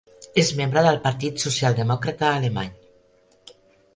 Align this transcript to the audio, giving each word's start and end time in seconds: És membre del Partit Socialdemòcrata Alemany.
És 0.43 0.47
membre 0.59 0.81
del 0.85 0.95
Partit 1.03 1.43
Socialdemòcrata 1.43 2.31
Alemany. 2.39 2.75